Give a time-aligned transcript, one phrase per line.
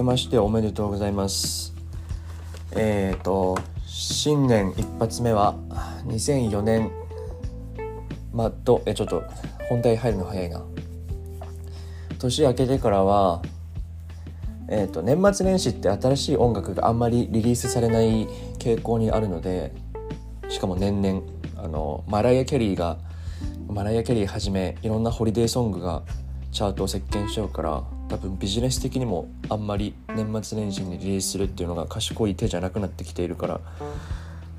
[0.00, 1.74] けましておめでとうございます。
[2.72, 5.56] えっ、ー、と新年一発目は
[6.06, 6.90] 2004年。
[8.32, 9.24] まっとえちょっと
[9.68, 10.62] 本題入るの早いな。
[12.18, 13.42] 年明けてからは
[14.72, 18.28] えーと、年末年始って新しい音楽があんまりリリースされない
[18.60, 19.72] 傾向にあるので
[20.48, 21.22] しかも年々
[21.56, 22.96] あのマライア・キャリーが
[23.66, 26.04] マライア・キャリーはじめいろんなホリデーソングが
[26.52, 33.60] チャートを席巻しちゃうから多分ビジネス的にもあんまり年末年始にリリースするっていうのが賢い手じゃなくなってきているから。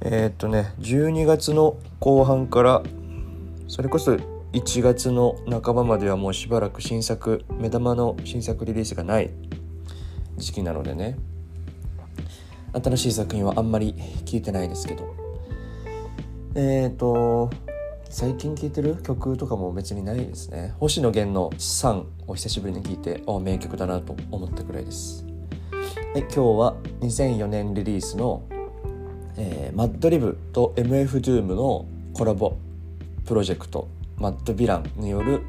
[0.03, 2.81] えー、っとね12月の後半から
[3.67, 4.13] それこそ
[4.53, 9.29] 1月の半ばまではもうしばらく新作目玉の新作リリースがない。
[10.37, 11.17] 時期なのでね。
[12.73, 13.93] 新しい作品はあんまり
[14.25, 15.13] 聞いてないですけど。
[16.55, 17.49] えっ、と
[18.11, 20.75] 最近聴いてる曲とかも別にないですね。
[20.81, 25.25] 星野源の「サン」を久しぶりに聴いてあ名曲だなと思ったくらいです。
[26.13, 28.43] で今日は2004年リリースの、
[29.37, 32.57] えー、マッドリブと MF ドゥームのコラボ
[33.25, 35.41] プロジェクトマッド・ヴィランによる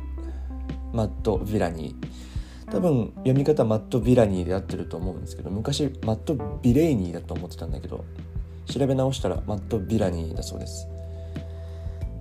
[0.93, 2.71] マッド・ヴィラニー。
[2.71, 8.05] 多分読み方マット・ビラニーで合ってると思うんですけど昔マット・ビレイニーだと思ってたんだけど
[8.67, 10.92] 調べ直したらマット・ビラニーだそうです。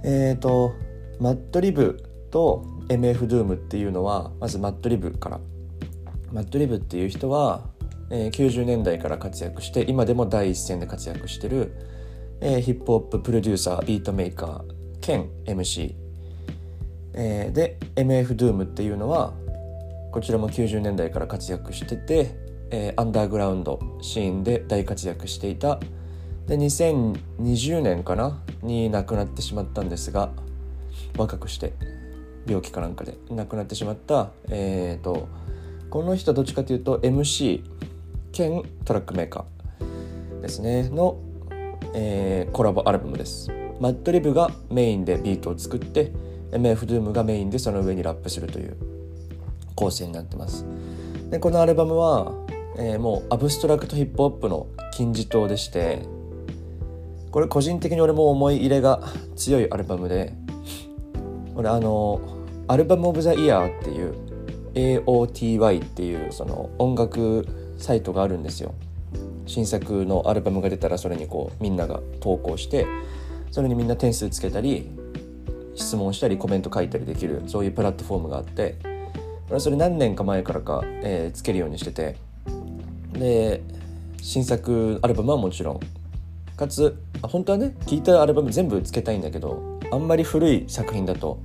[0.04, 0.74] えっ、ー、と
[1.20, 5.40] マット・リブと MF ドゥームっていうのはまずマット・リブから。
[6.34, 7.70] マット・リブっていう人は、
[8.10, 11.74] えー、90年代から活躍して今でも第一線で活躍してる、
[12.40, 14.64] えー、ヒップホッププロデューサービートメーカー
[15.02, 15.94] 兼 MC、
[17.14, 19.34] えー、で MF ドゥームっていうのは
[20.12, 22.36] こちらも90年代から活躍してて、
[22.72, 25.80] えー、アンダーグラウンドシーンで大活躍していた
[26.52, 30.32] で2020年かなに亡くなってしまったんですが
[31.18, 31.72] 若くして
[32.46, 35.30] 病気かなんかで亡くなってしまったえっ、ー、と
[35.90, 37.64] この人どっちかというと MC
[38.34, 41.22] 兼トラックメーカーですねの、
[41.94, 43.50] えー、コラボアルバムです。
[43.80, 46.12] マッドリブがメインでビートを作って
[46.52, 48.75] MF ドゥームがメインでその上にラップするという
[49.74, 50.66] 構成になってます。
[51.30, 52.34] でこのアルバムは、
[52.78, 56.06] えー、もうアブストラクトヒップホップの金字塔でして
[57.31, 59.02] これ個人的に俺も思い入れが
[59.36, 60.34] 強いアルバムで
[61.56, 62.22] 俺あの
[62.68, 64.16] アルバム・オブ・ザ・イヤーっていう
[64.74, 67.47] AOTY っていうその音楽
[67.78, 68.74] サイトがあるんですよ。
[69.46, 72.86] 新作のアルバムが出たらそれにこうみんなが投稿して
[73.50, 74.90] それにみんな点数つけたり
[75.75, 78.78] 質問したりコメント書いたりできるそういうプラットフォームがあって
[79.50, 82.16] 俺それ何年か前からか、えー、つけるようにしてて。
[83.13, 83.62] で
[84.22, 85.80] 新作アルバムはもちろん
[86.62, 91.42] かつ本当はね聴いたアルバム全部つけたいんだけどあんまり古い作品だと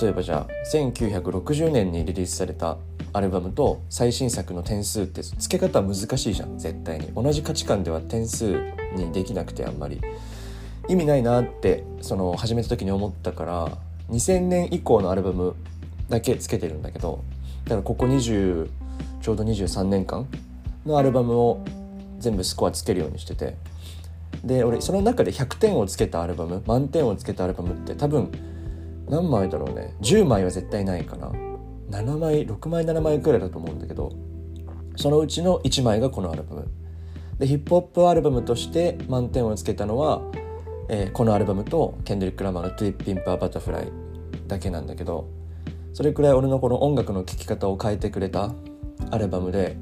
[0.00, 2.78] 例えばじゃあ1960年にリリースされた
[3.12, 7.08] アルバムと最新作の点数って付け方難しいじゃん絶対に。
[7.12, 8.56] 同じ価値観では点数
[8.94, 10.00] にできなくてあんまり。
[10.88, 13.78] 意味ないなってその始めた時に思ったから
[14.10, 15.56] 2000年以降のアルバム
[16.08, 17.24] だけつけてるんだけど
[17.64, 18.68] だからここ20
[19.20, 20.28] ちょうど23年間
[20.84, 21.64] のアルバムを
[22.20, 23.56] 全部スコアつけるようにしてて
[24.44, 28.30] で俺その中で100点をつけたアルバム満点をつけたアルバムって多分
[29.08, 29.94] 何枚だろうね。
[30.00, 31.30] 10枚は絶対ないかな。
[31.90, 34.12] 7枚6枚7枚くらいだと思うんだけど
[34.96, 36.68] そのうちの1枚がこのアルバム。
[37.38, 40.22] でヒップホップアルバムとして満点をつけたのは、
[40.88, 45.28] えー、このアルバムとケンドリック・ラマーの「To Pimp a Butterfly」だけなんだけど
[45.92, 48.52] それくらい俺のこの音楽の聴き方を変えてくれた
[49.10, 49.76] アルバムで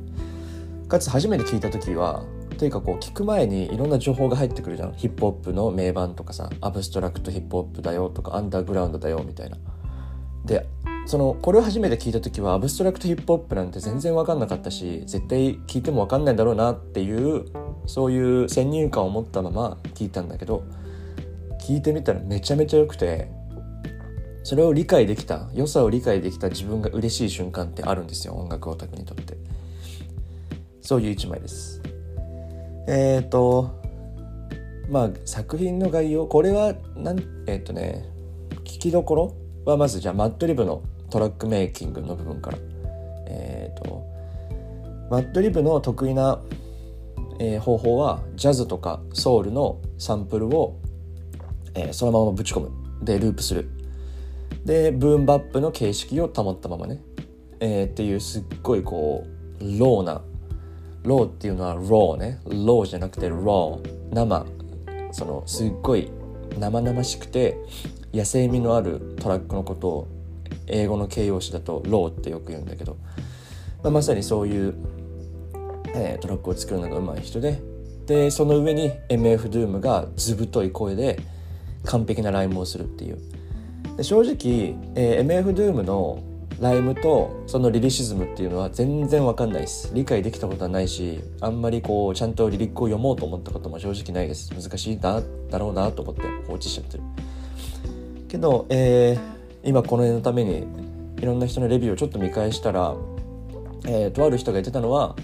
[0.89, 4.93] かつ初めて聴いた時はというかこう聞く前にいろんな情報が入ってくるじゃん。
[4.95, 9.59] ヒップホップの名盤とかさアブストラクトヒップホップだよとかアンダーグラウンドだよみたいな。
[10.45, 10.67] で
[11.07, 17.45] そのこれを初めて聞いた時はアブストラクトヒップホップなんて全然分かんなかったし絶対聞いても分かんないんだろうなっていう
[17.87, 20.65] そういう先入観を持ったまま聞いたんだけど
[21.61, 23.29] 聞いてみたらめちゃめちゃ良くて
[24.43, 29.39] それを理解できた良さを理解できた自分が嬉しい瞬間ってあるんですよ音楽オタクにとって。
[30.85, 31.81] そういう一枚です。
[32.87, 33.71] えっ、ー、と
[34.89, 38.05] まあ作品の概要これはなんえっ、ー、とね
[38.65, 39.35] 聞きどころ？
[39.65, 42.59] はまずじゃあ Madlib のトラックメイキングの部分から。
[43.27, 44.05] えっ、ー、と
[45.11, 46.43] Madlib の得意な、
[47.39, 50.79] えー、方法はジャズとかソウルのサンプルを、
[51.75, 52.71] えー、そのままぶち込む。
[53.03, 53.71] でループする。
[54.65, 57.03] でブーンバップの形式を保ったままね、
[57.61, 59.25] えー、っていうすっごいこ
[59.61, 60.23] う raw な
[61.05, 62.41] raw っていうのは raw ね。
[62.47, 64.47] low じゃなくて raw 生。
[65.13, 66.11] そのすっごい
[66.59, 67.57] 生々しくて
[68.13, 70.09] 野生味のあるトラックのことを
[70.67, 72.97] 英語の形容詞だとローってよく言うんだけど、
[73.83, 74.75] まあ、まさにそういう
[75.95, 77.61] えー、トラックを作るのが上手い人で。
[78.07, 81.21] でその上に MF ドゥームが図太い声で
[81.87, 83.19] 完璧なライムをするっていう。
[83.97, 86.23] で正直、えー、MF ドゥームの
[86.61, 89.91] ライムとそのリリシズムっていうのは全然わかんないです。
[89.95, 94.51] 理解できたことはないしあんまりこうちゃんとリリックを読もうと思ったことも正直ないです。
[94.55, 97.03] 難しいなだろうなと思って放置しちゃってる。
[98.29, 100.67] けど、えー、今この絵のために
[101.19, 102.95] いろんな人のレビューをちょっと見返したら、
[103.87, 105.17] えー、とある人が言ってたのは、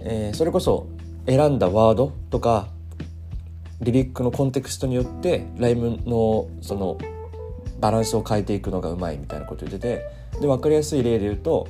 [0.00, 0.86] えー、それこそ
[1.26, 2.68] 選んだワードとか
[3.80, 6.98] リリックのコンテクストによってライムのその
[7.78, 10.06] バランスを変えていくのがうまいみたいなこと言ってて
[10.40, 11.68] で分かりやすい例で言うと,、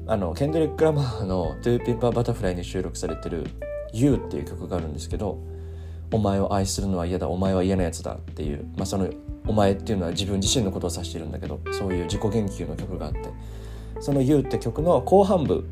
[0.07, 3.47] あのケンドリック・ラマーの「To Pimp a Butterfly」に収録されてる
[3.93, 5.39] 「You」っていう曲があるんですけど
[6.13, 9.09] 「お前を愛するのは嫌だお前は嫌なやつだ」っていう、まあ、その
[9.49, 13.21] 「お前」っていうのは自分自身のことを指しているんだけどそういう自己言及の曲があって
[14.01, 15.65] その「You」って曲の後半部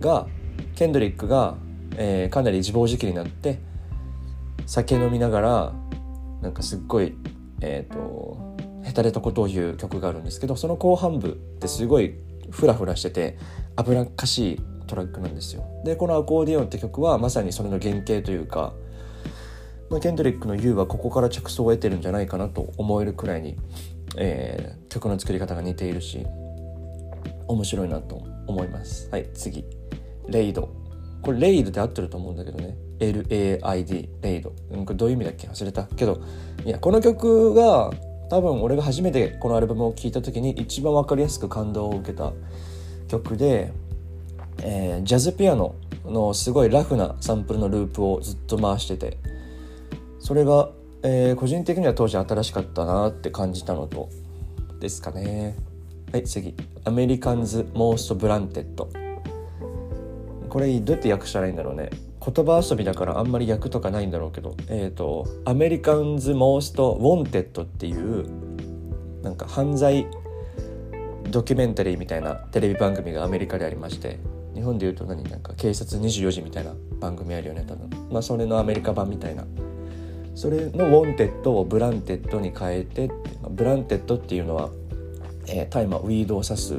[0.00, 0.26] が
[0.74, 1.56] ケンドリックが
[1.98, 3.58] えー、かなり自暴自棄になって
[4.66, 5.72] 酒飲みながら
[6.42, 7.14] なんかすっごい
[7.60, 12.14] えっ、ー、とへたれたことを言う曲があるんですけどその後半部ってすごい
[12.50, 13.38] フラフラしてて
[13.76, 15.64] 脂っかしいトラックなんですよ。
[15.84, 18.72] でこの「アコーディオン」って曲はまさにそれの原型というか、
[19.90, 23.56] まあ、ケンドリックの「ユーはここから着想を得てるんじゃないかなと思えるくらいに、
[24.16, 26.26] えー、曲の作り方が似ているし
[27.46, 29.08] 面白いなと思います。
[29.10, 29.64] はい次
[30.28, 30.68] レイド
[31.22, 34.52] これレイドで合ってると思うんだけどね LAID レイド、
[34.94, 36.20] どういう意味だっけ忘れたけど。
[36.64, 37.92] いやこの曲が
[38.28, 42.32] 多分俺が初めてこのアルバムを聴いた時に一番分かりやすく感動を受けた
[43.08, 43.72] 曲で、
[44.62, 45.74] えー、ジャズピアノ
[46.04, 49.18] のすごいラフなサンプルのループをずっと回してて
[50.18, 50.70] それが、
[51.02, 54.08] えー、個人的には当時新しかったなって感じたのと
[54.80, 55.56] ですかね。
[56.12, 61.90] はい次「America's Most Blunted」これどうやって訳したらいいんだろうね。
[62.24, 68.26] 言葉遊びだからあんまり訳とかないんだろうけどえっ、ー、と「America's Most Wanted」っていう
[69.22, 70.06] なんか犯罪
[71.30, 74.18] ドキュメンタリーみたいなテレビ番組がアメリカでありまして
[74.54, 75.22] 日本でいうと何？
[75.24, 77.90] なんか警察24時みたいな番組あるよね多分。
[78.10, 79.44] まあそれのアメリカ版みたいな。
[80.34, 83.10] それの「Wanted」を「Blunted」に変えて
[83.50, 84.70] blunted っていうのは、
[85.48, 86.74] えー、大麻 weed を指す、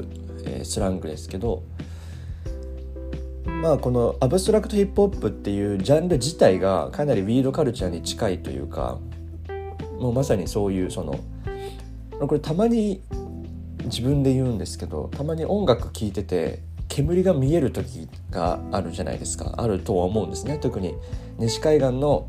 [0.46, 1.64] えー、スラングですけど
[3.46, 9.00] まあこのアブストラクトヒップホップっていうジャンル自体がかなり weed culture に近いというか
[10.00, 11.20] もうまさにそういうその
[12.20, 13.02] これたまに
[13.86, 19.54] 自分で言うんですけどたまに音楽聴いてて煙が見える時があるじゃないですか。
[19.58, 20.58] あるとは思うんですね。
[20.58, 20.96] 特に
[21.38, 22.28] 西海岸の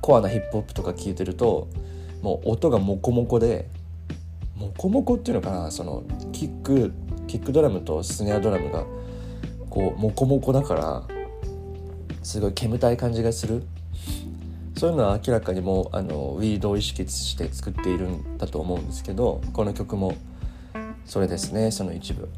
[0.00, 1.68] コアなヒップホップとか聴いてると
[2.20, 3.68] もう音がモコモコで
[4.56, 5.70] モコモコっていうのかな？
[5.70, 6.92] そのキック
[7.26, 8.84] キックドラムとスネアドラムが
[9.76, 11.02] こうモコモコだから
[12.22, 13.62] すごい煙たい感じがする。
[14.74, 20.14] そういうのは明らかにもうあのウィードを意識して作っているんだと思うんですけどこの曲も
[21.06, 22.28] それですねその一部。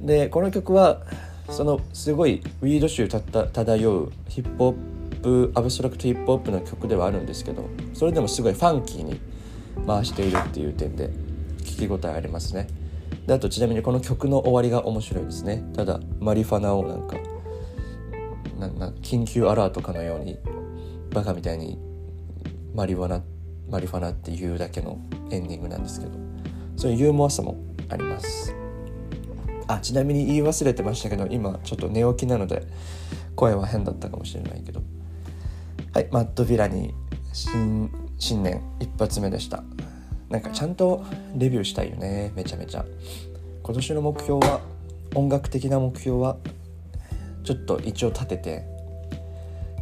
[0.00, 1.02] でこの曲は
[1.50, 9.20] そのすごいウィード臭漂うヒップホップアブストラクトヒップホップの曲ではあるんですけどそれでもすごいファンキーに
[9.84, 11.10] 回しているっていう点で
[11.58, 12.68] 聞き応えありますね。
[13.28, 15.62] であとちなみにこの曲の終わりが面白いですね。
[15.74, 17.16] ただマリファナをなんか
[19.02, 20.38] 緊急アラートかのように
[21.12, 21.78] バカみたいに
[22.74, 23.22] マリファナ
[23.68, 24.98] マリファナっていうだけの
[25.30, 26.12] エンディングなんですけど
[26.76, 27.58] そういうユーモアさも
[27.90, 28.54] あります。
[29.66, 32.66] あちなみに言い忘れてましたけど今ちょっと寝起きなので
[33.36, 34.80] 声は変だったかもしれないけど。
[35.92, 36.92] はいマッド・ヴィラニー
[37.34, 39.62] 新新年一発目でした。
[40.28, 41.04] なんかちゃんと
[41.36, 42.32] レビューしたいよね。
[42.34, 42.84] めちゃめちゃ。
[43.62, 44.60] 今年の目標は
[45.14, 46.36] 音楽的な目標は
[47.44, 48.64] ちょっと一応立てて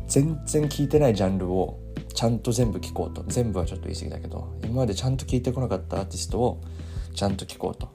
[0.06, 1.78] 全然聴いてないジャンルを
[2.14, 3.24] ちゃんと全部聴こうと。
[3.26, 6.62] 全部はちょっと言い過ぎだけど今までちゃんと聴いてこなかったアーティストを
[7.14, 7.88] ちゃんと聴こうと。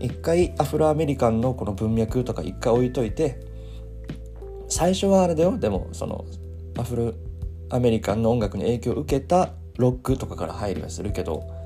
[0.00, 3.38] 一回アフロアメリカンのこの文脈とか一回置いといて
[4.68, 5.58] 最初はあれだよ。
[5.58, 6.24] でもその
[6.76, 7.12] アフロ
[7.70, 11.61] アメリカンの音楽に影響を受けたロックとかから入りはするけど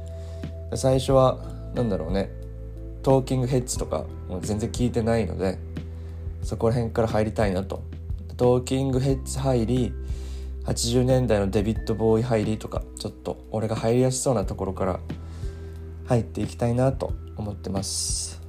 [0.74, 1.38] 最初は
[1.74, 2.30] 何だろうね
[3.02, 5.58] トーキングヘッズとかもう全然聞いてないので
[6.42, 7.82] そこら辺から入りたいなと。
[8.36, 9.94] トーキングヘッズ入り
[10.64, 15.00] 80年代のデビッド・ボーイ入りとかちょっと俺が入りやすそうなところから
[16.04, 18.45] 入っていきたいなと思ってます。